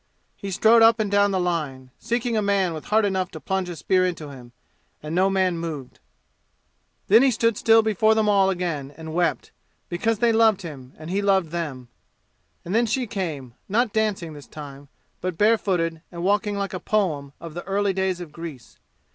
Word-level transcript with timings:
He 0.35 0.49
strode 0.49 0.81
up 0.81 0.99
and 0.99 1.11
down 1.11 1.29
the 1.29 1.39
line, 1.39 1.91
seeking 1.99 2.35
a 2.35 2.41
man 2.41 2.73
with 2.73 2.85
heart 2.85 3.05
enough 3.05 3.29
to 3.29 3.39
plunge 3.39 3.69
a 3.69 3.75
spear 3.75 4.03
into 4.03 4.29
him, 4.29 4.51
and 5.03 5.13
no 5.13 5.29
man 5.29 5.59
moved. 5.59 5.99
Then 7.07 7.21
he 7.21 7.29
stood 7.29 7.55
still 7.55 7.83
before 7.83 8.15
them 8.15 8.27
all 8.27 8.49
again 8.49 8.95
and 8.97 9.13
wept, 9.13 9.51
because 9.89 10.17
they 10.17 10.31
loved 10.31 10.63
him 10.63 10.93
and 10.97 11.11
he 11.11 11.21
loved 11.21 11.51
them. 11.51 11.87
And 12.65 12.73
then 12.73 12.87
she 12.87 13.05
came, 13.05 13.53
not 13.69 13.93
dancing 13.93 14.33
this 14.33 14.47
time, 14.47 14.87
but 15.21 15.37
barefooted 15.37 16.01
and 16.11 16.23
walking 16.23 16.57
like 16.57 16.73
a 16.73 16.79
poem 16.79 17.33
of 17.39 17.53
the 17.53 17.61
early 17.65 17.93
days 17.93 18.19
of 18.19 18.31
Greece. 18.31 18.79